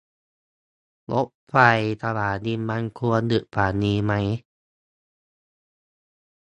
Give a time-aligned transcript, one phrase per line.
[1.11, 1.55] รถไฟ
[2.03, 4.13] สนามบินมันควรดึกกว่านี้ไหม